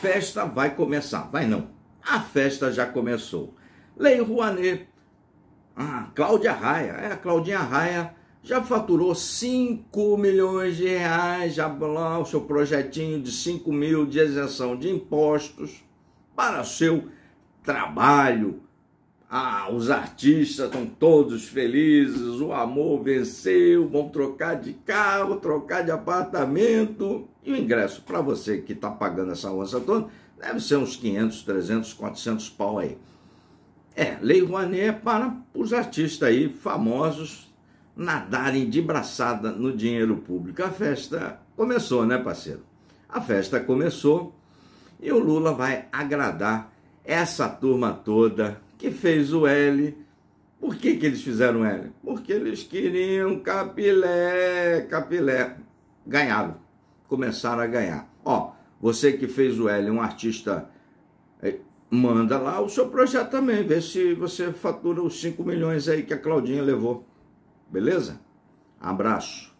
[0.00, 1.28] festa vai começar.
[1.30, 1.68] Vai não.
[2.02, 3.54] A festa já começou.
[3.96, 4.88] Lei Rouanet.
[5.76, 6.92] Ah, Cláudia Raia.
[6.92, 13.20] É, a Claudinha Raia já faturou 5 milhões de reais, já lá o seu projetinho
[13.20, 15.84] de 5 mil de isenção de impostos
[16.34, 17.08] para seu
[17.62, 18.62] trabalho.
[19.32, 25.92] Ah, os artistas estão todos felizes, o amor venceu, vão trocar de carro, trocar de
[25.92, 27.28] apartamento.
[27.44, 31.44] E o ingresso para você que está pagando essa onça toda deve ser uns 500,
[31.44, 32.98] 300, 400 pau aí.
[33.94, 37.54] É, Lei Rouanet é para os artistas aí famosos
[37.94, 40.60] nadarem de braçada no dinheiro público.
[40.60, 42.64] A festa começou, né, parceiro?
[43.08, 44.34] A festa começou
[45.00, 46.72] e o Lula vai agradar
[47.04, 49.94] essa turma toda que fez o L.
[50.58, 51.92] Por que, que eles fizeram L?
[52.02, 55.56] Porque eles queriam capilé, capilé.
[56.06, 56.56] Ganharam,
[57.06, 58.10] começaram a ganhar.
[58.24, 60.70] Ó, você que fez o L, um artista,
[61.42, 61.58] eh,
[61.90, 66.14] manda lá o seu projeto também, vê se você fatura os 5 milhões aí que
[66.14, 67.06] a Claudinha levou.
[67.70, 68.20] Beleza?
[68.80, 69.54] Abraço.